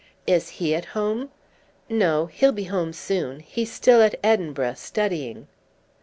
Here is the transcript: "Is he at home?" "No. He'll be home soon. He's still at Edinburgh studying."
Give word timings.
"Is 0.25 0.49
he 0.57 0.73
at 0.73 0.85
home?" 0.97 1.29
"No. 1.87 2.25
He'll 2.25 2.51
be 2.51 2.63
home 2.63 2.91
soon. 2.91 3.39
He's 3.41 3.71
still 3.71 4.01
at 4.01 4.15
Edinburgh 4.23 4.73
studying." 4.77 5.47